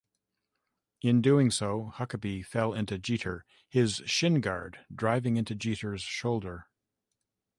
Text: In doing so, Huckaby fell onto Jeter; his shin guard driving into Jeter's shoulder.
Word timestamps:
In 1.03 1.21
doing 1.21 1.51
so, 1.51 1.91
Huckaby 1.93 2.43
fell 2.43 2.75
onto 2.75 2.97
Jeter; 2.97 3.45
his 3.69 4.01
shin 4.07 4.41
guard 4.41 4.83
driving 4.91 5.37
into 5.37 5.53
Jeter's 5.53 6.01
shoulder. 6.01 6.65